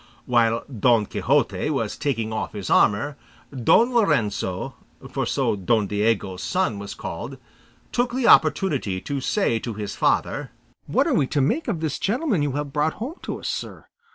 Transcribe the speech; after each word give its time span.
While 0.25 0.63
Don 0.65 1.05
Quixote 1.05 1.69
was 1.69 1.95
taking 1.95 2.33
off 2.33 2.53
his 2.53 2.71
armour, 2.71 3.17
Don 3.55 3.93
Lorenzo 3.93 4.73
(for 5.11 5.27
so 5.27 5.55
Don 5.55 5.85
Diego's 5.85 6.41
son 6.41 6.79
was 6.79 6.95
called) 6.95 7.37
took 7.91 8.11
the 8.11 8.25
opportunity 8.25 8.99
to 9.01 9.21
say 9.21 9.59
to 9.59 9.75
his 9.75 9.95
father, 9.95 10.49
"What 10.87 11.05
are 11.05 11.13
we 11.13 11.27
to 11.27 11.39
make 11.41 11.67
of 11.67 11.81
this 11.81 11.99
gentleman 11.99 12.41
you 12.41 12.53
have 12.53 12.73
brought 12.73 12.93
home 12.93 13.19
to 13.21 13.37
us, 13.39 13.47
sir? 13.47 13.85